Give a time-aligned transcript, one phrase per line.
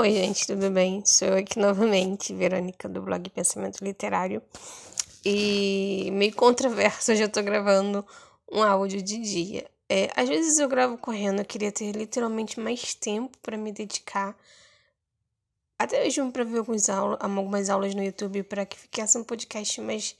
[0.00, 1.04] Oi, gente, tudo bem?
[1.04, 4.40] Sou eu aqui novamente, Verônica, do blog Pensamento Literário.
[5.24, 8.06] E meio controverso, hoje eu tô gravando
[8.48, 9.68] um áudio de dia.
[9.88, 14.38] É, às vezes eu gravo correndo, eu queria ter literalmente mais tempo para me dedicar.
[15.76, 19.80] Até mesmo para ver algumas aulas, algumas aulas no YouTube, para que ficasse um podcast
[19.80, 20.14] mais.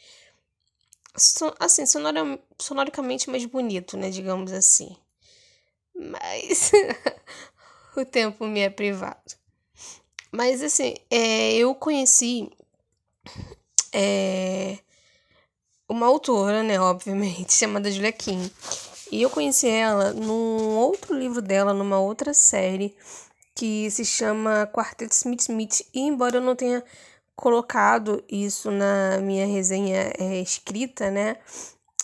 [1.61, 4.11] Assim, sonora, sonoricamente mais bonito, né?
[4.11, 4.97] Digamos assim.
[5.95, 6.73] Mas
[7.97, 9.39] o tempo me é privado.
[10.31, 12.51] Mas assim, é, eu conheci
[13.93, 14.79] é,
[15.89, 18.51] uma autora, né, obviamente, chamada Julia Kim.
[19.11, 22.95] E eu conheci ela num outro livro dela, numa outra série,
[23.55, 25.81] que se chama Quarteto Smith Smith.
[25.95, 26.85] E embora eu não tenha
[27.35, 31.37] colocado isso na minha resenha é, escrita, né?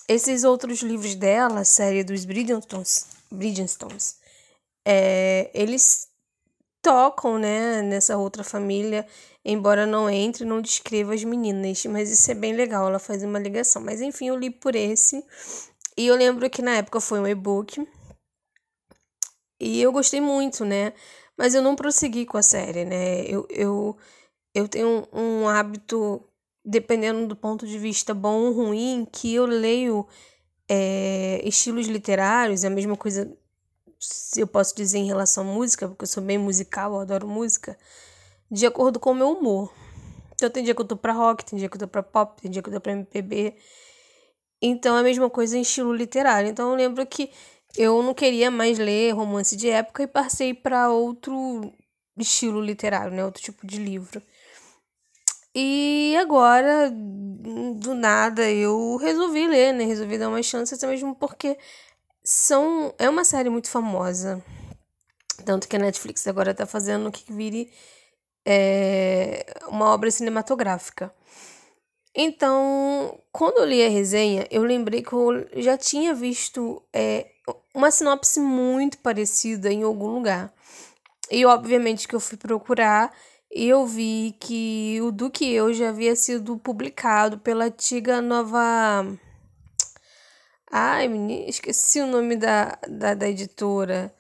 [0.09, 4.16] Esses outros livros dela, a série dos Bridgestones, Bridgestones
[4.84, 6.09] é, eles
[6.84, 9.06] tocam, né, nessa outra família,
[9.43, 13.38] embora não entre, não descreva as meninas, mas isso é bem legal, ela faz uma
[13.38, 13.82] ligação.
[13.82, 15.24] Mas enfim, eu li por esse,
[15.96, 17.88] e eu lembro que na época foi um e-book,
[19.59, 20.93] e eu gostei muito, né,
[21.38, 23.96] mas eu não prossegui com a série, né, eu, eu,
[24.54, 26.23] eu tenho um, hábito,
[26.63, 30.07] dependendo do ponto de vista bom ou ruim, que eu leio
[30.69, 33.35] é, estilos literários, é a mesma coisa
[34.37, 37.79] eu posso dizer em relação à música, porque eu sou bem musical, eu adoro música,
[38.51, 39.73] de acordo com o meu humor.
[40.35, 42.41] Então tem dia que eu tô pra rock, tem dia que eu tô pra pop,
[42.41, 43.57] tem dia que eu tô pra MPB.
[44.60, 46.49] Então é a mesma coisa em estilo literário.
[46.49, 47.30] Então eu lembro que
[47.77, 51.73] eu não queria mais ler romance de época e passei para outro
[52.16, 53.25] estilo literário, né?
[53.25, 54.23] Outro tipo de livro.
[55.55, 59.85] E agora, do nada, eu resolvi ler, né?
[59.85, 61.57] Resolvi dar uma chance, até mesmo porque
[62.24, 64.42] são é uma série muito famosa.
[65.44, 67.70] Tanto que a Netflix agora está fazendo que vire
[68.47, 71.12] é, uma obra cinematográfica.
[72.16, 77.26] Então, quando eu li a resenha, eu lembrei que eu já tinha visto é,
[77.74, 80.52] uma sinopse muito parecida em algum lugar.
[81.30, 83.12] E obviamente que eu fui procurar
[83.50, 89.06] e eu vi que o do que eu já havia sido publicado pela antiga nova
[90.76, 94.12] Ai, menina, esqueci o nome da, da, da editora.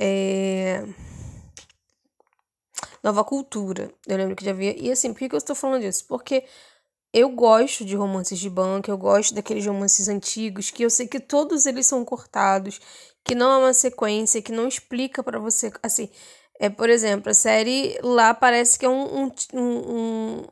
[0.00, 0.82] É...
[3.04, 3.92] Nova Cultura.
[4.06, 4.74] Eu lembro que já havia.
[4.80, 6.06] E assim, por que, eu estou falando disso?
[6.08, 6.46] Porque
[7.12, 11.20] eu gosto de romances de banca, eu gosto daqueles romances antigos que eu sei que
[11.20, 12.80] todos eles são cortados,
[13.24, 15.70] que não é uma sequência, que não explica para você.
[15.82, 16.08] Assim,
[16.58, 20.46] é, por exemplo, a série lá parece que é um, um, um,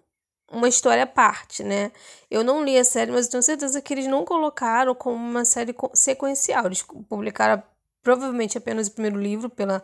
[0.50, 1.92] uma história à parte, né?
[2.30, 5.44] Eu não li a série, mas eu tenho certeza que eles não colocaram como uma
[5.44, 6.66] série sequencial.
[6.66, 7.62] Eles publicaram
[8.02, 9.82] provavelmente apenas o primeiro livro pela,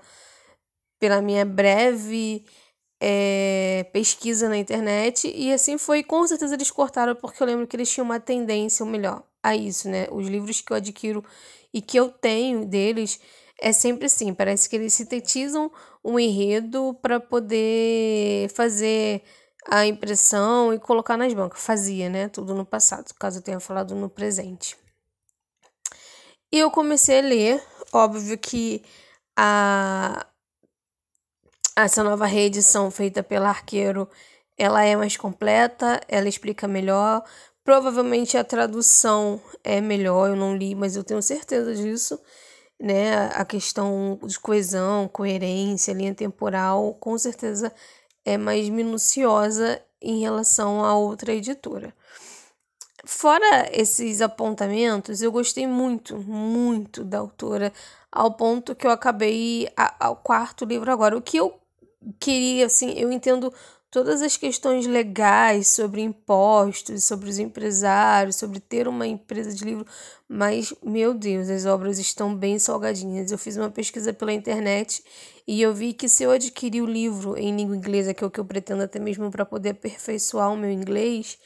[0.98, 2.44] pela minha breve
[3.00, 5.30] é, pesquisa na internet.
[5.34, 8.84] E assim foi, com certeza eles cortaram, porque eu lembro que eles tinham uma tendência,
[8.84, 10.08] ou melhor, a isso, né?
[10.10, 11.24] Os livros que eu adquiro
[11.72, 13.20] e que eu tenho deles
[13.60, 14.34] é sempre assim.
[14.34, 15.70] Parece que eles sintetizam
[16.04, 19.22] um enredo para poder fazer
[19.68, 21.60] a impressão e colocar nas bancas.
[21.60, 22.28] Fazia, né?
[22.28, 24.76] Tudo no passado, caso eu tenha falado no presente.
[26.52, 27.62] E eu comecei a ler,
[27.92, 28.82] óbvio que
[29.36, 30.26] a
[31.76, 34.08] essa nova reedição feita pela Arqueiro,
[34.56, 37.22] ela é mais completa, ela explica melhor.
[37.62, 42.18] Provavelmente a tradução é melhor, eu não li, mas eu tenho certeza disso,
[42.80, 43.26] né?
[43.34, 47.72] A questão de coesão, coerência, linha temporal, com certeza
[48.26, 51.94] é mais minuciosa em relação a outra editora.
[53.04, 57.72] Fora esses apontamentos, eu gostei muito, muito da autora,
[58.10, 59.68] ao ponto que eu acabei
[60.00, 61.16] ao quarto livro agora.
[61.16, 61.56] O que eu
[62.18, 63.54] queria, assim, eu entendo
[63.90, 69.86] todas as questões legais sobre impostos, sobre os empresários, sobre ter uma empresa de livro,
[70.28, 73.30] mas meu Deus, as obras estão bem salgadinhas.
[73.30, 75.02] Eu fiz uma pesquisa pela internet
[75.46, 78.30] e eu vi que se eu adquirir o livro em língua inglesa, que é o
[78.30, 81.38] que eu pretendo até mesmo para poder aperfeiçoar o meu inglês,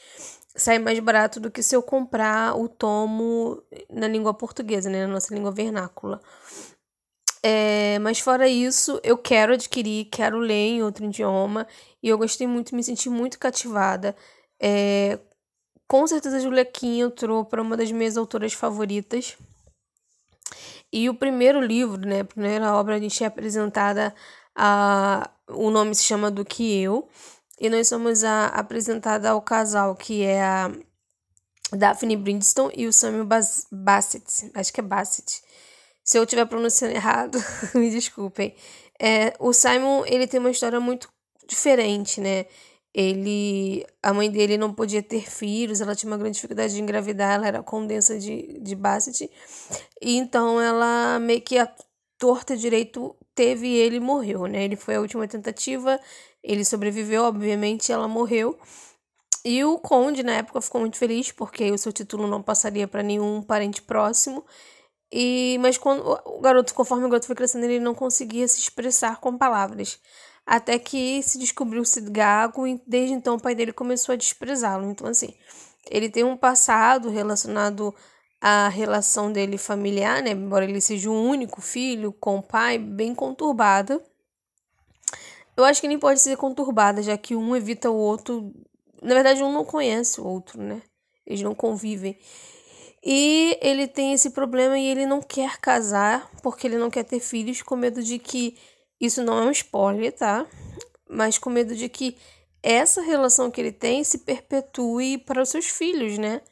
[0.54, 5.12] sai mais barato do que se eu comprar o tomo na língua portuguesa, né, na
[5.12, 6.20] nossa língua vernácula.
[7.42, 11.66] É, mas fora isso, eu quero adquirir, quero ler em outro idioma
[12.02, 14.14] e eu gostei muito, me senti muito cativada.
[14.60, 15.18] É,
[15.88, 19.36] com certeza, Julia Kim entrou para uma das minhas autoras favoritas.
[20.92, 24.14] E o primeiro livro, né, a primeira obra, a gente é apresentada
[24.54, 25.30] a.
[25.48, 27.08] O nome se chama Do Que Eu.
[27.60, 30.70] E nós somos a, apresentada ao casal, que é a
[31.72, 33.26] Daphne Brindstone e o Samuel
[33.72, 34.50] Bassett.
[34.54, 35.42] Acho que é Bassett
[36.02, 37.38] Se eu estiver pronunciando errado,
[37.74, 38.54] me desculpem.
[39.00, 41.08] É, o Simon, ele tem uma história muito
[41.46, 42.46] diferente, né?
[42.92, 47.34] Ele, a mãe dele não podia ter filhos, ela tinha uma grande dificuldade de engravidar,
[47.34, 49.30] ela era condensa de, de Bassett,
[50.02, 51.72] e então ela meio que a
[52.18, 54.64] torta direito teve e ele morreu, né?
[54.64, 56.00] Ele foi a última tentativa,
[56.42, 58.58] ele sobreviveu, obviamente, ela morreu.
[59.44, 63.02] E o conde na época ficou muito feliz porque o seu título não passaria para
[63.02, 64.44] nenhum parente próximo.
[65.12, 69.20] E mas quando o garoto, conforme o garoto foi crescendo, ele não conseguia se expressar
[69.20, 69.98] com palavras.
[70.46, 74.90] Até que se descobriu-se gago e desde então o pai dele começou a desprezá-lo.
[74.90, 75.34] Então assim,
[75.90, 77.94] ele tem um passado relacionado
[78.40, 80.30] à relação dele familiar, né?
[80.30, 84.02] Embora ele seja o único filho com o pai, bem conturbada.
[85.56, 88.52] Eu acho que nem pode ser conturbada, já que um evita o outro
[89.02, 90.82] na verdade, um não conhece o outro, né?
[91.26, 92.18] Eles não convivem.
[93.02, 97.20] E ele tem esse problema e ele não quer casar porque ele não quer ter
[97.20, 98.56] filhos, com medo de que.
[99.00, 100.46] Isso não é um spoiler, tá?
[101.08, 102.18] Mas com medo de que
[102.62, 106.42] essa relação que ele tem se perpetue para os seus filhos, né?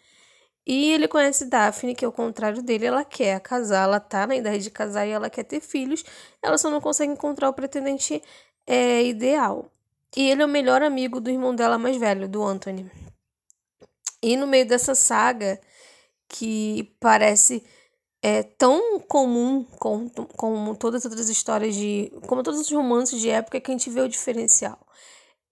[0.67, 4.37] E ele conhece Daphne, que é o contrário dele, ela quer casar, ela tá na
[4.37, 6.05] idade de casar e ela quer ter filhos,
[6.43, 8.23] ela só não consegue encontrar o pretendente
[8.67, 9.71] é, ideal.
[10.15, 12.91] E ele é o melhor amigo do irmão dela mais velho, do Anthony.
[14.23, 15.59] E no meio dessa saga,
[16.29, 17.65] que parece
[18.23, 22.13] é, tão comum como, como todas as outras histórias de.
[22.27, 24.79] como todos os romances de época, que a gente vê o diferencial.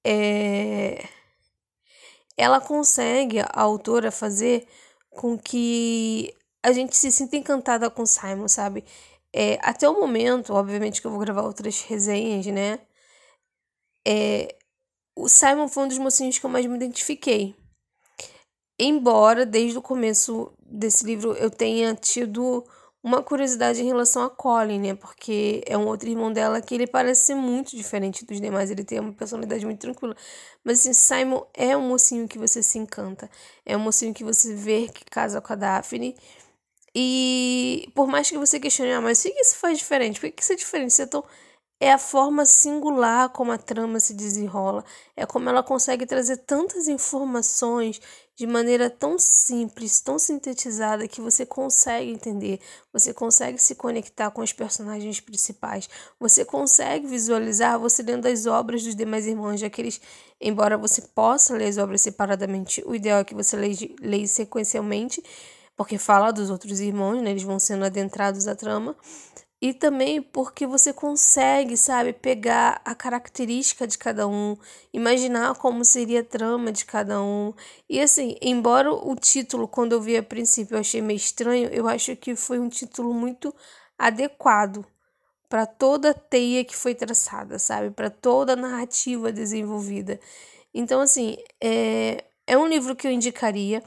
[0.06, 1.04] É,
[2.36, 4.66] ela consegue, a autora, fazer
[5.10, 8.84] com que a gente se sinta encantada com Simon, sabe?
[9.32, 12.80] É, até o momento, obviamente que eu vou gravar outras resenhas, né?
[14.06, 14.56] É,
[15.16, 17.56] o Simon foi um dos mocinhos que eu mais me identifiquei.
[18.78, 22.64] Embora desde o começo desse livro eu tenha tido
[23.02, 24.94] uma curiosidade em relação a Colin, né?
[24.96, 28.82] Porque é um outro irmão dela que ele parece ser muito diferente dos demais, ele
[28.82, 30.16] tem uma personalidade muito tranquila.
[30.64, 33.30] Mas assim, Simon é um mocinho que você se encanta.
[33.64, 36.16] É um mocinho que você vê que casa com a Daphne.
[36.94, 40.18] E por mais que você questione, ah, mas o que isso faz diferente?
[40.18, 40.92] Por que isso é diferente?
[40.92, 41.24] Você é tão
[41.78, 44.84] é a forma singular como a trama se desenrola,
[45.14, 48.00] é como ela consegue trazer tantas informações
[48.34, 52.60] de maneira tão simples, tão sintetizada que você consegue entender,
[52.92, 55.88] você consegue se conectar com os personagens principais,
[56.20, 60.00] você consegue visualizar você lendo as obras dos demais irmãos, já que eles,
[60.40, 65.22] embora você possa ler as obras separadamente, o ideal é que você leia, sequencialmente,
[65.74, 68.96] porque fala dos outros irmãos, né, eles vão sendo adentrados à trama,
[69.60, 74.56] e também porque você consegue, sabe, pegar a característica de cada um,
[74.92, 77.54] imaginar como seria a trama de cada um.
[77.88, 81.88] E assim, embora o título, quando eu vi a princípio, eu achei meio estranho, eu
[81.88, 83.54] acho que foi um título muito
[83.98, 84.84] adequado
[85.48, 87.90] para toda a teia que foi traçada, sabe?
[87.90, 90.20] Para toda a narrativa desenvolvida.
[90.74, 93.82] Então, assim, é, é um livro que eu indicaria.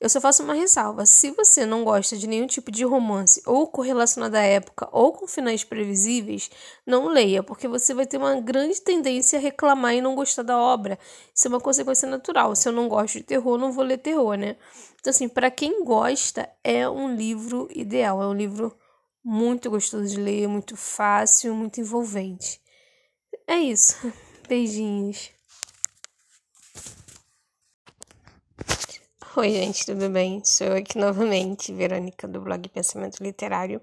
[0.00, 1.04] Eu só faço uma ressalva.
[1.04, 5.26] Se você não gosta de nenhum tipo de romance ou correlacionado à época ou com
[5.26, 6.50] finais previsíveis,
[6.86, 10.58] não leia, porque você vai ter uma grande tendência a reclamar e não gostar da
[10.58, 10.98] obra.
[11.34, 12.56] Isso é uma consequência natural.
[12.56, 14.56] Se eu não gosto de terror, não vou ler terror, né?
[14.98, 18.22] Então, assim, para quem gosta, é um livro ideal.
[18.22, 18.74] É um livro
[19.22, 22.60] muito gostoso de ler, muito fácil, muito envolvente.
[23.46, 23.96] É isso.
[24.48, 25.30] Beijinhos.
[29.36, 30.42] Oi, gente, tudo bem?
[30.44, 33.80] Sou eu aqui novamente, Verônica, do blog Pensamento Literário.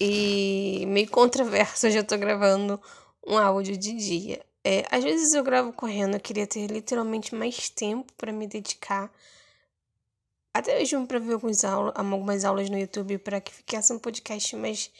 [0.00, 2.80] E meio controverso, hoje eu tô gravando
[3.26, 4.44] um áudio de dia.
[4.64, 9.10] É, às vezes eu gravo correndo, eu queria ter literalmente mais tempo para me dedicar.
[10.52, 14.56] Até mesmo para ver algumas aulas, algumas aulas no YouTube para que ficasse um podcast
[14.56, 14.90] mais.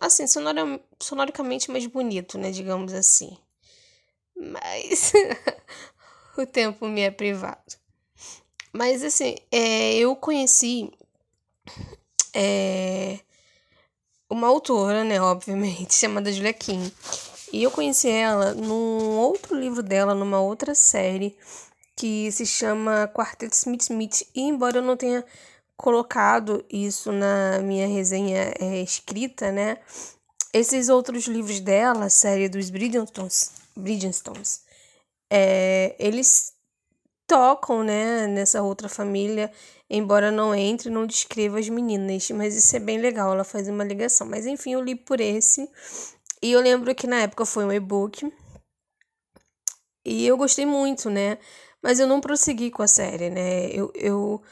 [0.00, 2.50] Assim, sonora, sonoricamente mais bonito, né?
[2.50, 3.36] Digamos assim.
[4.36, 5.12] Mas
[6.36, 7.76] o tempo me é privado.
[8.72, 10.90] Mas assim, é, eu conheci
[12.34, 13.18] é,
[14.30, 16.90] uma autora, né, obviamente, chamada Julia Kim.
[17.52, 21.36] E eu conheci ela num outro livro dela, numa outra série,
[21.94, 24.22] que se chama Quarteto Smith Smith.
[24.34, 25.22] E embora eu não tenha
[25.76, 29.76] colocado isso na minha resenha é, escrita, né?
[30.50, 34.62] Esses outros livros dela, a série dos Bridgestones, Bridgestones
[35.34, 36.52] é, eles
[37.26, 39.50] tocam, né, nessa outra família,
[39.88, 43.82] embora não entre, não descreva as meninas, mas isso é bem legal, ela faz uma
[43.82, 44.26] ligação.
[44.26, 45.66] Mas enfim, eu li por esse.
[46.42, 48.30] E eu lembro que na época foi um e-book.
[50.04, 51.38] E eu gostei muito, né?
[51.82, 53.70] Mas eu não prossegui com a série, né?
[53.70, 54.42] Eu, eu,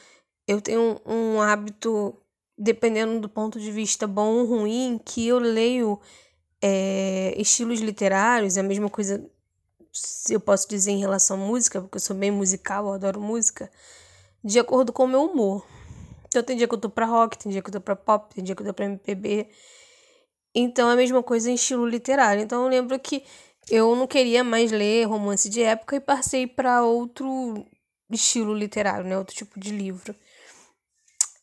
[0.49, 2.17] eu tenho um, um hábito
[2.57, 6.01] dependendo do ponto de vista bom ou ruim, que eu leio
[6.63, 9.31] é, estilos literários, é a mesma coisa
[10.29, 13.71] eu posso dizer em relação à música, porque eu sou bem musical, eu adoro música,
[14.43, 15.67] de acordo com o meu humor.
[16.29, 18.35] Então tem dia que eu tô pra rock, tem dia que eu tô pra pop,
[18.35, 19.49] tem dia que eu tô pra MPB.
[20.55, 22.43] Então é a mesma coisa em estilo literário.
[22.43, 23.25] Então eu lembro que
[23.69, 27.67] eu não queria mais ler romance de época e passei para outro
[28.11, 29.19] estilo literário, né?
[29.19, 30.15] Outro tipo de livro.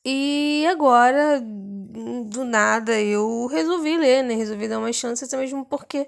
[0.06, 4.36] E agora, do nada, eu resolvi ler, né?
[4.36, 6.08] Resolvi dar uma chance, até mesmo porque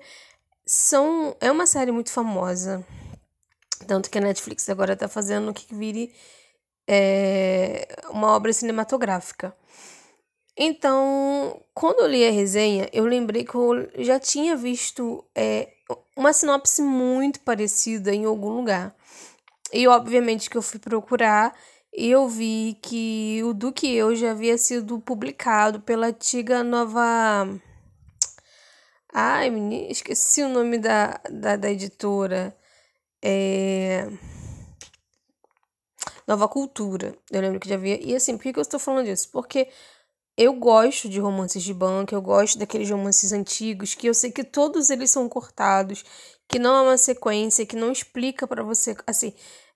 [0.70, 2.86] são é uma série muito famosa.
[3.88, 6.14] Tanto que a Netflix agora tá fazendo que vire
[6.88, 9.56] é, uma obra cinematográfica.
[10.56, 15.70] Então, quando eu li a resenha, eu lembrei que eu já tinha visto é,
[16.16, 18.96] uma sinopse muito parecida em algum lugar.
[19.74, 21.56] E obviamente que eu fui procurar
[21.92, 27.60] e eu vi que o do que eu já havia sido publicado pela antiga nova.
[29.14, 32.56] Ai, menina, esqueci o nome da, da, da editora.
[33.24, 34.08] É.
[36.28, 37.16] Nova Cultura.
[37.32, 38.00] Eu lembro que já havia.
[38.04, 39.30] E assim, por que, eu estou falando disso?
[39.32, 39.68] Porque
[40.38, 44.44] eu gosto de romances de banco, eu gosto daqueles romances antigos que eu sei que
[44.44, 46.06] todos eles são cortados,
[46.48, 48.96] que não é uma sequência, que não explica para você.
[49.08, 49.34] Assim,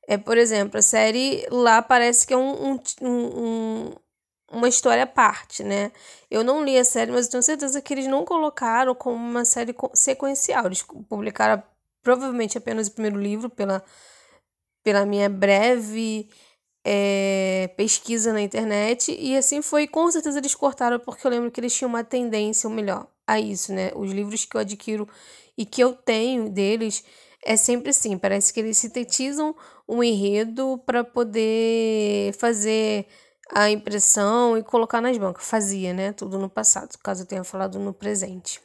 [0.07, 3.95] é, por exemplo, a série lá parece que é um, um, um,
[4.53, 5.91] uma história à parte, né?
[6.29, 9.45] Eu não li a série, mas eu tenho certeza que eles não colocaram como uma
[9.45, 10.65] série sequencial.
[10.65, 11.61] Eles publicaram
[12.01, 13.83] provavelmente apenas o primeiro livro pela
[14.83, 16.29] pela minha breve
[16.83, 19.15] é, pesquisa na internet.
[19.17, 22.67] E assim foi, com certeza eles cortaram, porque eu lembro que eles tinham uma tendência,
[22.69, 23.91] ou melhor, a isso, né?
[23.95, 25.07] Os livros que eu adquiro
[25.57, 27.03] e que eu tenho deles
[27.43, 28.17] é sempre assim.
[28.17, 29.55] Parece que eles sintetizam
[29.87, 33.05] um enredo para poder fazer
[33.51, 35.45] a impressão e colocar nas bancas.
[35.45, 36.13] Fazia, né?
[36.13, 38.61] Tudo no passado, caso eu tenha falado no presente.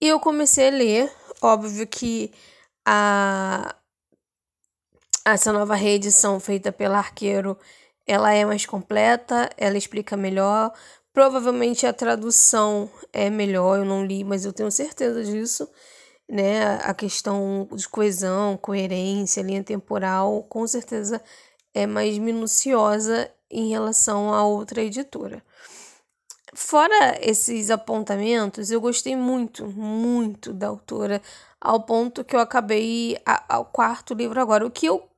[0.00, 1.12] E eu comecei a ler,
[1.42, 2.32] óbvio que
[2.86, 3.74] a,
[5.24, 7.58] essa nova reedição feita pela Arqueiro,
[8.06, 10.72] ela é mais completa, ela explica melhor.
[11.12, 15.68] Provavelmente a tradução é melhor, eu não li, mas eu tenho certeza disso.
[16.28, 16.76] Né?
[16.82, 21.20] A questão de coesão, coerência, linha temporal, com certeza
[21.78, 25.42] é mais minuciosa em relação a outra editora.
[26.54, 31.22] Fora esses apontamentos, eu gostei muito, muito da autora,
[31.60, 33.16] ao ponto que eu acabei
[33.48, 34.66] ao quarto livro agora.
[34.66, 35.08] O que eu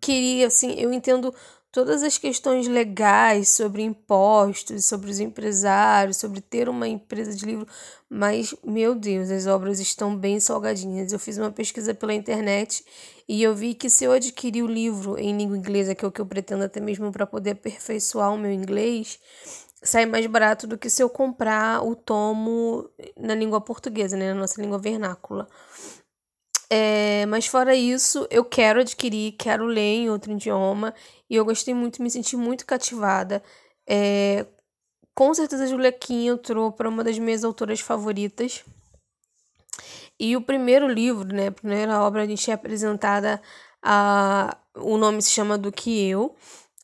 [0.00, 1.34] queria, assim, eu entendo
[1.72, 7.66] todas as questões legais sobre impostos, sobre os empresários, sobre ter uma empresa de livro,
[8.08, 11.12] mas, meu Deus, as obras estão bem salgadinhas.
[11.12, 12.84] Eu fiz uma pesquisa pela internet
[13.28, 16.12] e eu vi que se eu adquirir o livro em língua inglesa, que é o
[16.12, 19.20] que eu pretendo até mesmo para poder aperfeiçoar o meu inglês,
[19.82, 24.40] sai mais barato do que se eu comprar o tomo na língua portuguesa, né, na
[24.40, 25.48] nossa língua vernácula.
[26.72, 30.94] É, mas fora isso, eu quero adquirir, quero ler em outro idioma.
[31.28, 33.42] E eu gostei muito, me senti muito cativada.
[33.88, 34.46] É,
[35.14, 38.64] com certeza, Julia Kim entrou para uma das minhas autoras favoritas.
[40.18, 43.40] E o primeiro livro, né, a primeira obra, a gente é apresentada
[43.82, 44.56] a.
[44.76, 46.36] O nome se chama Do Que Eu.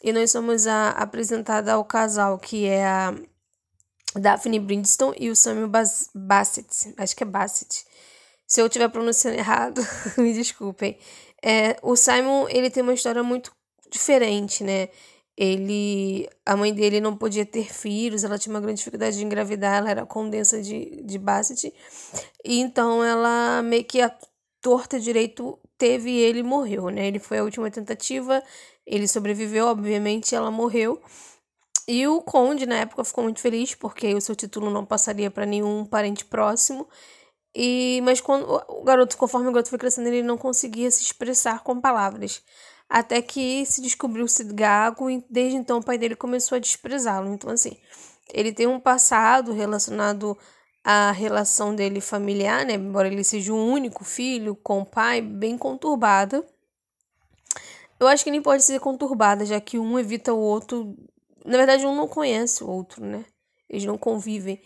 [0.02, 3.14] E nós somos a, apresentada ao casal que é a
[4.14, 5.70] Daphne Brindstone e o Samuel
[6.14, 6.94] Bassett.
[6.96, 7.84] Acho que é Bassett.
[8.46, 9.80] Se eu estiver pronunciando errado,
[10.18, 10.98] me desculpem.
[11.42, 13.52] É, o Simon, ele tem uma história muito
[13.90, 14.88] diferente, né?
[15.36, 19.76] Ele, a mãe dele não podia ter filhos, ela tinha uma grande dificuldade de engravidar,
[19.76, 21.72] ela era condensa de, de Bassett.
[22.42, 24.10] E então ela meio que a
[24.62, 27.06] torta direito teve ele morreu, né?
[27.06, 28.42] Ele foi a última tentativa,
[28.86, 31.00] ele sobreviveu, obviamente, ela morreu.
[31.86, 35.46] E o conde na época ficou muito feliz porque o seu título não passaria para
[35.46, 36.88] nenhum parente próximo.
[37.58, 41.62] E, mas quando o garoto, conforme o garoto foi crescendo, ele não conseguia se expressar
[41.62, 42.42] com palavras.
[42.86, 47.32] Até que se descobriu-se gago e desde então o pai dele começou a desprezá-lo.
[47.32, 47.74] Então, assim,
[48.30, 50.36] ele tem um passado relacionado
[50.84, 52.74] à relação dele familiar, né?
[52.74, 56.46] Embora ele seja o único filho com o pai, bem conturbada.
[57.98, 60.94] Eu acho que nem pode ser conturbada, já que um evita o outro.
[61.42, 63.24] Na verdade, um não conhece o outro, né?
[63.66, 64.60] Eles não convivem.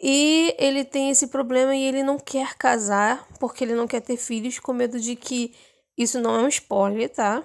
[0.00, 4.16] E ele tem esse problema e ele não quer casar porque ele não quer ter
[4.16, 5.54] filhos, com medo de que.
[5.98, 7.42] Isso não é um spoiler, tá?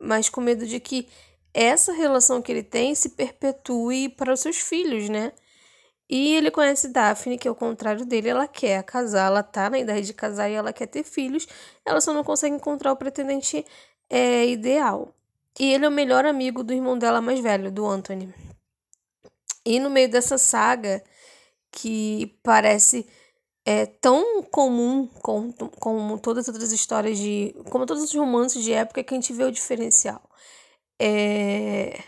[0.00, 1.06] Mas com medo de que
[1.52, 5.32] essa relação que ele tem se perpetue para os seus filhos, né?
[6.08, 9.78] E ele conhece Daphne, que é o contrário dele, ela quer casar, ela tá na
[9.78, 11.46] idade de casar e ela quer ter filhos,
[11.84, 13.64] ela só não consegue encontrar o pretendente
[14.10, 15.14] é, ideal.
[15.58, 18.34] E ele é o melhor amigo do irmão dela mais velho, do Anthony.
[19.64, 21.02] E no meio dessa saga,
[21.74, 23.06] que parece
[23.64, 27.54] é, tão comum como, como todas as outras histórias de.
[27.70, 30.22] como todos os romances de época, que a gente vê o diferencial.
[31.00, 31.98] É,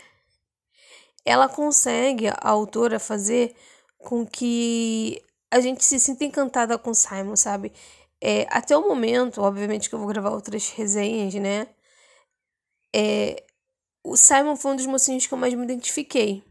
[1.25, 3.55] ela consegue, a autora, fazer
[3.97, 5.21] com que
[5.51, 7.73] a gente se sinta encantada com Simon, sabe?
[8.21, 11.67] É, até o momento, obviamente que eu vou gravar outras resenhas, né?
[12.95, 13.43] É,
[14.03, 16.43] o Simon foi um dos mocinhos que eu mais me identifiquei.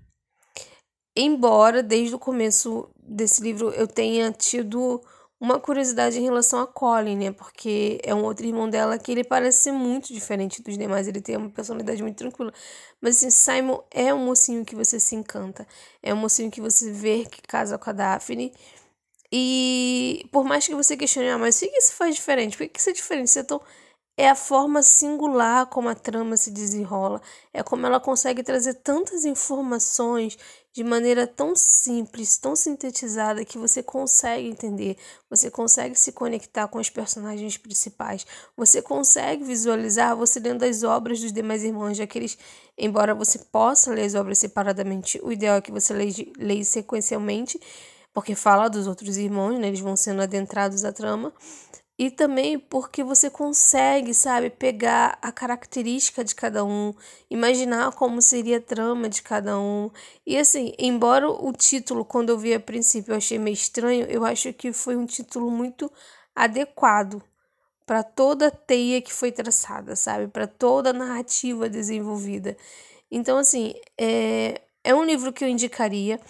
[1.17, 5.01] Embora desde o começo desse livro eu tenha tido
[5.39, 7.33] uma curiosidade em relação a Colin, né?
[7.33, 11.21] Porque é um outro irmão dela que ele parece ser muito diferente dos demais, ele
[11.21, 12.53] tem uma personalidade muito tranquila.
[13.01, 15.67] Mas assim, Simon é um mocinho que você se encanta.
[16.03, 18.53] É um mocinho que você vê que casa com a Daphne.
[19.33, 22.57] E por mais que você questione, ah, mas o que isso faz diferente?
[22.57, 23.31] Por que isso é diferente?
[23.31, 23.61] Você é tão
[24.17, 27.21] é a forma singular como a trama se desenrola,
[27.53, 30.39] é como ela consegue trazer tantas informações
[30.77, 34.99] de maneira tão simples, tão sintetizada que você consegue entender,
[35.31, 41.19] você consegue se conectar com os personagens principais, você consegue visualizar você lendo as obras
[41.19, 42.37] dos demais irmãos, já que eles,
[42.77, 47.59] embora você possa ler as obras separadamente, o ideal é que você leia, leia sequencialmente,
[48.13, 49.69] porque fala dos outros irmãos, né?
[49.69, 51.33] eles vão sendo adentrados à trama,
[51.99, 56.95] e também porque você consegue, sabe, pegar a característica de cada um,
[57.31, 59.91] imaginar como seria a trama de cada um.
[60.27, 64.25] E assim, embora o título, quando eu vi a princípio, eu achei meio estranho, eu
[64.25, 65.91] acho que foi um título muito
[66.35, 67.23] adequado
[67.87, 70.29] para toda a teia que foi traçada, sabe?
[70.29, 72.57] Para toda a narrativa desenvolvida.
[73.11, 76.21] Então, assim, é, é um livro que eu indicaria.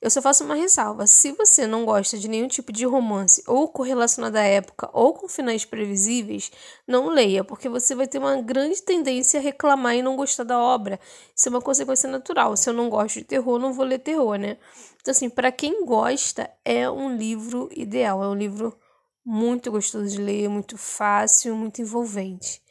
[0.00, 1.04] Eu só faço uma ressalva.
[1.04, 5.28] Se você não gosta de nenhum tipo de romance ou correlacionado à época ou com
[5.28, 6.52] finais previsíveis,
[6.86, 10.56] não leia, porque você vai ter uma grande tendência a reclamar e não gostar da
[10.56, 11.00] obra.
[11.34, 12.56] Isso é uma consequência natural.
[12.56, 14.58] Se eu não gosto de terror, não vou ler terror, né?
[15.00, 18.22] Então, assim, para quem gosta, é um livro ideal.
[18.22, 18.78] É um livro
[19.26, 22.62] muito gostoso de ler, muito fácil, muito envolvente.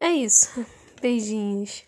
[0.00, 0.48] É isso.
[1.00, 1.85] Beijinhos.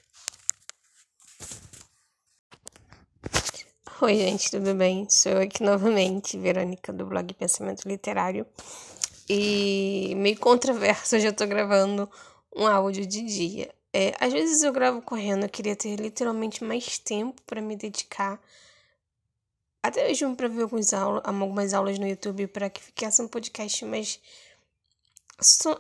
[4.00, 5.10] Oi, gente, tudo bem?
[5.10, 8.46] Sou eu aqui novamente, Verônica, do blog Pensamento Literário.
[9.28, 12.08] E meio controverso, hoje eu tô gravando
[12.54, 13.74] um áudio de dia.
[13.92, 18.40] É, às vezes eu gravo correndo, eu queria ter literalmente mais tempo para me dedicar.
[19.82, 23.84] Até mesmo para ver algumas aulas, algumas aulas no YouTube para que ficasse um podcast
[23.84, 24.20] mais.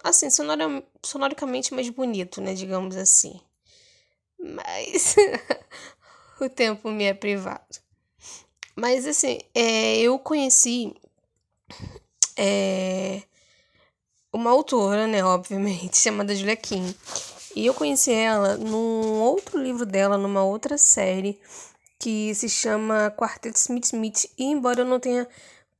[0.02, 2.52] Assim, sonora, sonoricamente mais bonito, né?
[2.52, 3.40] Digamos assim.
[4.40, 5.14] Mas
[6.40, 7.87] o tempo me é privado.
[8.78, 10.94] Mas assim, é, eu conheci
[12.36, 13.22] é,
[14.32, 16.94] uma autora, né, obviamente, chamada Julia Kim.
[17.56, 21.40] E eu conheci ela num outro livro dela, numa outra série,
[21.98, 24.30] que se chama Quarteto Smith Smith.
[24.38, 25.26] E embora eu não tenha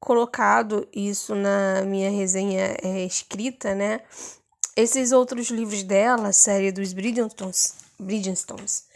[0.01, 4.01] colocado isso na minha resenha é, escrita, né?
[4.77, 8.89] Esses outros livros dela, a série dos Bridgestones, Bridgestones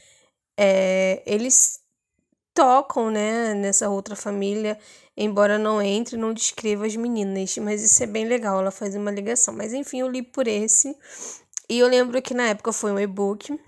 [0.57, 1.81] é, eles
[2.55, 4.79] tocam, né, nessa outra família,
[5.17, 9.11] embora não entre, não descreva as meninas, mas isso é bem legal, ela faz uma
[9.11, 9.55] ligação.
[9.55, 10.97] Mas enfim, eu li por esse,
[11.69, 13.59] e eu lembro que na época foi um e-book,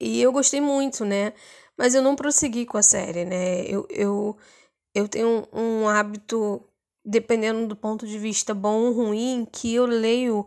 [0.00, 1.32] e eu gostei muito, né,
[1.76, 4.36] mas eu não prossegui com a série, né, eu, eu,
[4.94, 6.62] eu tenho um, hábito,
[7.04, 10.46] dependendo do ponto de vista bom ou ruim, que eu leio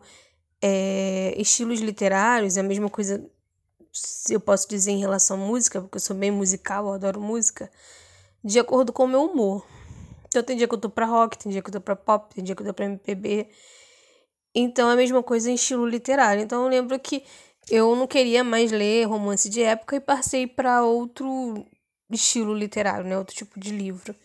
[0.62, 3.30] é, estilos literários, é a mesma coisa
[4.30, 7.72] eu posso dizer em relação à música, porque eu sou bem musical, eu adoro música,
[8.44, 9.66] de acordo com o meu humor.
[10.28, 12.34] Então tem dia que eu tô pra rock, tem dia que eu tô pra pop,
[12.34, 13.50] tem dia que eu tô pra MPB.
[14.56, 16.42] Então é a mesma coisa em estilo literário.
[16.42, 17.24] Então eu lembro que
[17.70, 21.66] eu não queria mais ler romance de época e passei para outro
[22.10, 23.18] estilo literário, né?
[23.18, 24.16] Outro tipo de livro.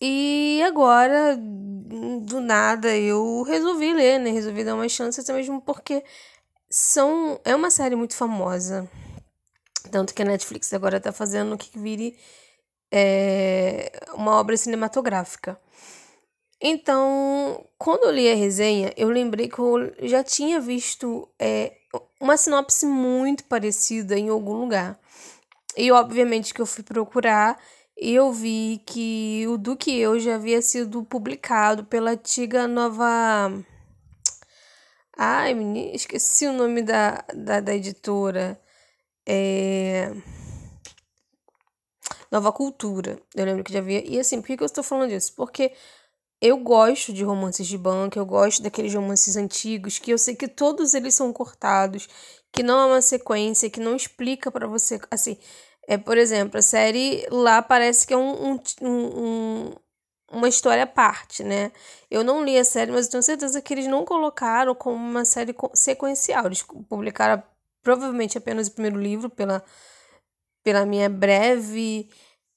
[0.00, 4.30] E agora, do nada, eu resolvi ler, né?
[4.30, 6.04] Resolvi dar uma chance, até mesmo porque
[6.68, 8.88] são é uma série muito famosa.
[9.90, 12.18] Tanto que a Netflix agora tá fazendo que vire
[12.90, 15.58] é, uma obra cinematográfica.
[16.60, 21.74] Então, quando eu li a resenha, eu lembrei que eu já tinha visto é,
[22.20, 24.98] uma sinopse muito parecida em algum lugar.
[25.76, 27.58] E obviamente que eu fui procurar
[27.98, 33.52] e eu vi que o do que eu já havia sido publicado pela antiga nova
[35.16, 38.60] Ai, menina, esqueci o nome da, da, da editora.
[39.26, 40.12] É...
[42.30, 43.18] Nova Cultura.
[43.34, 44.04] Eu lembro que já havia.
[44.06, 45.32] E assim, por que, eu estou falando disso?
[45.36, 45.72] Porque
[46.40, 50.48] eu gosto de romances de banca, eu gosto daqueles romances antigos, que eu sei que
[50.48, 52.08] todos eles são cortados,
[52.52, 55.00] que não é uma sequência, que não explica para você.
[55.10, 55.38] Assim,
[55.88, 59.72] É, por exemplo, a série lá parece que é um, um, um,
[60.30, 61.70] uma história à parte, né?
[62.10, 65.24] Eu não li a série, mas eu tenho certeza que eles não colocaram como uma
[65.24, 66.46] série sequencial.
[66.46, 67.42] Eles publicaram
[67.82, 69.64] provavelmente apenas o primeiro livro pela,
[70.64, 72.08] pela minha breve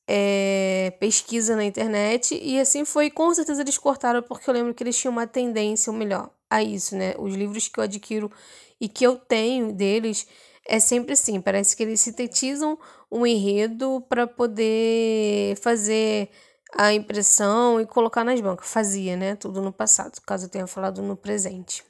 [0.08, 2.40] é, pesquisa na internet.
[2.42, 5.92] E assim foi, com certeza eles cortaram, porque eu lembro que eles tinham uma tendência,
[5.92, 7.14] ou melhor, a isso, né?
[7.20, 8.32] Os livros que eu adquiro
[8.82, 10.28] e que eu tenho deles
[10.66, 11.40] é sempre assim.
[11.40, 12.80] Parece que eles sintetizam
[13.12, 16.30] um enredo para poder fazer
[16.76, 18.68] a impressão e colocar nas bancas.
[18.68, 19.36] Fazia, né?
[19.36, 21.84] Tudo no passado, caso eu tenha falado no presente.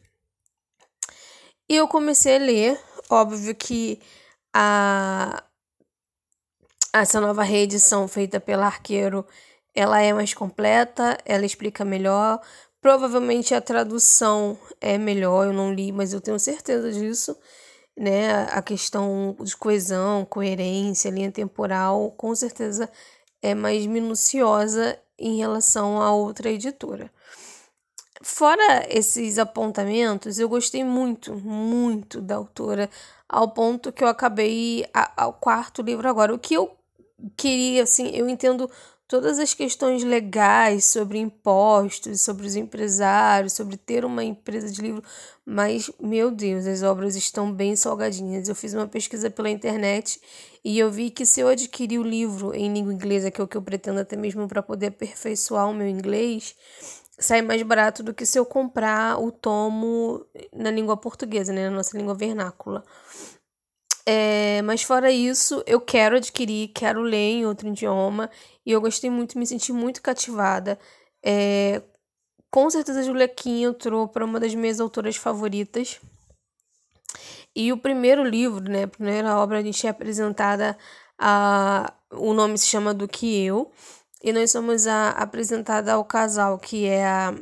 [1.70, 4.02] E eu comecei a ler, óbvio que
[4.54, 5.44] a
[6.94, 9.26] essa nova reedição feita pela Arqueiro,
[9.76, 12.42] ela é mais completa, ela explica melhor.
[12.82, 17.38] Provavelmente a tradução é melhor, eu não li, mas eu tenho certeza disso,
[17.98, 18.44] né?
[18.52, 22.90] A questão de coesão, coerência, linha temporal, com certeza
[23.42, 27.12] é mais minuciosa em relação a outra editora.
[28.22, 32.90] Fora esses apontamentos, eu gostei muito, muito da autora,
[33.28, 36.34] ao ponto que eu acabei ao quarto livro agora.
[36.34, 36.76] O que eu
[37.38, 38.70] queria, assim, eu entendo
[39.10, 45.04] todas as questões legais sobre impostos, sobre os empresários, sobre ter uma empresa de livro,
[45.44, 48.48] mas meu Deus, as obras estão bem salgadinhas.
[48.48, 50.22] Eu fiz uma pesquisa pela internet
[50.64, 53.48] e eu vi que se eu adquirir o livro em língua inglesa, que é o
[53.48, 56.56] que eu pretendo até mesmo para poder aperfeiçoar o meu inglês,
[57.18, 61.76] sai mais barato do que se eu comprar o tomo na língua portuguesa, né, na
[61.76, 62.84] nossa língua vernácula.
[64.06, 68.30] É, mas fora isso, eu quero adquirir, quero ler em outro idioma.
[68.66, 70.80] E eu gostei muito, me senti muito cativada.
[71.24, 71.82] É,
[72.52, 76.00] com certeza, Julia Kim entrou para uma das minhas autoras favoritas.
[77.56, 80.78] E o primeiro livro, né, a primeira obra, a gente é apresentada
[81.18, 81.94] a.
[82.12, 83.72] O nome se chama Do Que Eu.
[84.24, 87.34] E nós somos a, apresentada ao casal que é a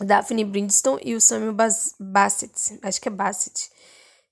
[0.00, 1.54] Daphne Brindstone e o Samuel
[2.00, 2.78] Bassett.
[2.82, 3.70] Acho que é Bassett.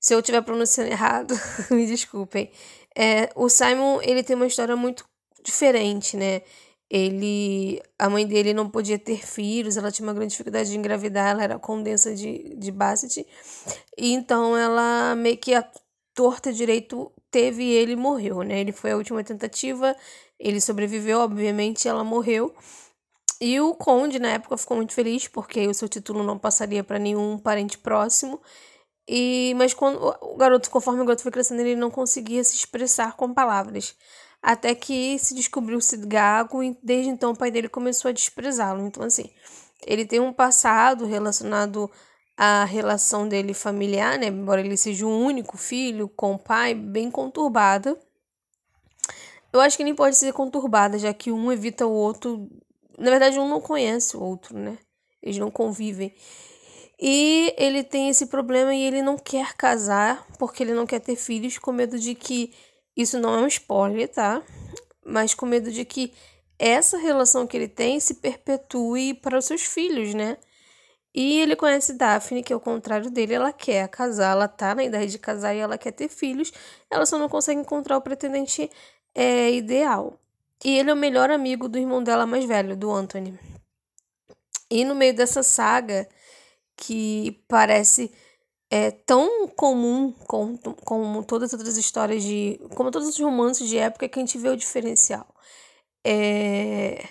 [0.02, 1.32] Se eu estiver pronunciando errado,
[1.70, 2.50] me desculpem.
[2.96, 5.04] É, o Simon, ele tem uma história muito
[5.44, 6.42] diferente, né?
[6.90, 11.30] Ele, a mãe dele não podia ter filhos, ela tinha uma grande dificuldade de engravidar,
[11.30, 13.24] ela era condensa de, de Bassett.
[13.96, 15.64] E então ela meio que a
[16.14, 18.60] torta direito teve ele e morreu, né?
[18.60, 19.96] Ele foi a última tentativa,
[20.38, 22.52] ele sobreviveu, obviamente, ela morreu.
[23.40, 26.98] E o conde na época ficou muito feliz porque o seu título não passaria para
[26.98, 28.40] nenhum parente próximo.
[29.08, 33.16] E, mas quando o garoto, conforme o garoto foi crescendo, ele não conseguia se expressar
[33.16, 33.96] com palavras.
[34.42, 38.86] Até que se descobriu-se gago e desde então o pai dele começou a desprezá-lo.
[38.86, 39.30] Então, assim,
[39.86, 41.90] ele tem um passado relacionado
[42.36, 44.26] à relação dele familiar, né?
[44.26, 47.98] Embora ele seja o único filho com o pai, bem conturbada.
[49.52, 52.48] Eu acho que nem pode ser conturbada, já que um evita o outro.
[52.98, 54.78] Na verdade, um não conhece o outro, né?
[55.22, 56.14] Eles não convivem.
[57.00, 61.16] E ele tem esse problema e ele não quer casar porque ele não quer ter
[61.16, 62.52] filhos, com medo de que.
[62.96, 64.42] Isso não é um spoiler, tá?
[65.04, 66.12] Mas com medo de que
[66.58, 70.36] essa relação que ele tem se perpetue para os seus filhos, né?
[71.14, 74.84] E ele conhece Daphne, que é o contrário dele, ela quer casar, ela tá na
[74.84, 76.52] idade de casar e ela quer ter filhos,
[76.90, 78.70] ela só não consegue encontrar o pretendente
[79.14, 80.18] é, ideal.
[80.64, 83.38] E ele é o melhor amigo do irmão dela mais velho, do Anthony.
[84.70, 86.08] E no meio dessa saga,
[86.82, 88.12] que parece
[88.68, 92.60] é tão comum como, como todas as outras histórias de.
[92.74, 95.26] como todos os romances de época que a gente vê o diferencial.
[96.04, 97.06] É,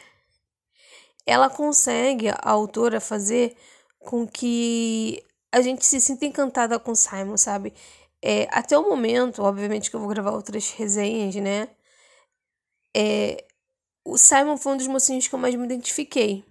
[1.26, 3.56] ela consegue, a autora, fazer
[4.00, 7.74] com que a gente se sinta encantada com Simon, sabe?
[8.22, 11.70] É, até o momento, obviamente que eu vou gravar outras resenhas, né?
[12.96, 13.46] É,
[14.04, 16.44] o Simon foi um dos mocinhos que eu mais me identifiquei.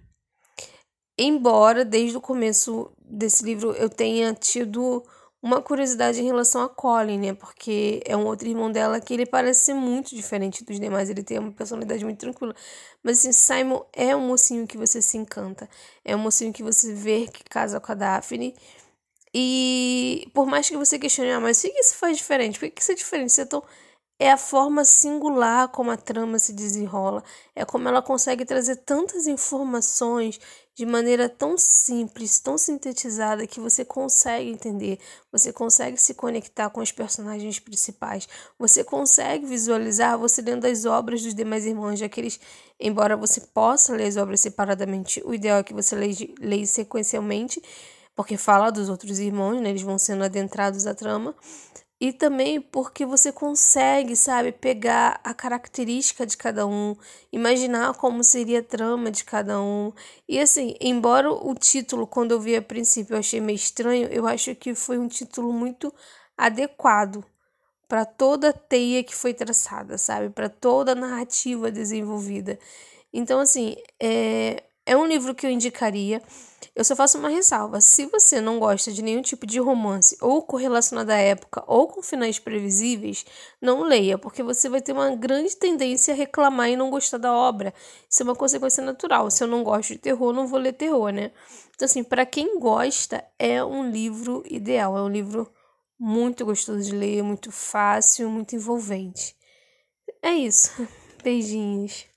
[1.17, 5.03] Embora desde o começo desse livro eu tenha tido
[5.41, 7.33] uma curiosidade em relação a Colin, né?
[7.33, 11.23] Porque é um outro irmão dela que ele parece ser muito diferente dos demais, ele
[11.23, 12.55] tem uma personalidade muito tranquila.
[13.03, 15.67] Mas assim, Simon é um mocinho que você se encanta.
[16.05, 18.55] É um mocinho que você vê que casa com a Daphne.
[19.33, 22.59] E por mais que você questione, ah, mas o que isso faz diferente?
[22.59, 23.31] Por que isso é diferente?
[23.31, 23.63] Você é tão
[24.19, 27.23] é a forma singular como a trama se desenrola,
[27.55, 30.39] é como ela consegue trazer tantas informações
[30.73, 34.99] de maneira tão simples, tão sintetizada que você consegue entender,
[35.31, 41.21] você consegue se conectar com os personagens principais, você consegue visualizar você lendo as obras
[41.21, 42.39] dos demais irmãos, já que eles,
[42.79, 47.61] embora você possa ler as obras separadamente, o ideal é que você leia, sequencialmente,
[48.15, 51.35] porque fala dos outros irmãos, né, eles vão sendo adentrados à trama
[52.01, 56.95] e também porque você consegue, sabe, pegar a característica de cada um,
[57.31, 59.93] imaginar como seria a trama de cada um.
[60.27, 64.25] E assim, embora o título, quando eu vi a princípio, eu achei meio estranho, eu
[64.25, 65.93] acho que foi um título muito
[66.35, 67.23] adequado
[67.87, 70.31] para toda a teia que foi traçada, sabe?
[70.31, 72.57] Para toda a narrativa desenvolvida.
[73.13, 76.21] Então, assim, é, é um livro que eu indicaria.
[76.75, 77.81] Eu só faço uma ressalva.
[77.81, 82.01] Se você não gosta de nenhum tipo de romance, ou correlacionado à época, ou com
[82.01, 83.25] finais previsíveis,
[83.61, 87.33] não leia, porque você vai ter uma grande tendência a reclamar e não gostar da
[87.33, 87.73] obra.
[88.09, 89.29] Isso é uma consequência natural.
[89.29, 91.31] Se eu não gosto de terror, não vou ler terror, né?
[91.75, 94.97] Então, assim, para quem gosta, é um livro ideal.
[94.97, 95.51] É um livro
[95.99, 99.35] muito gostoso de ler, muito fácil, muito envolvente.
[100.21, 100.87] É isso.
[101.23, 102.10] Beijinhos.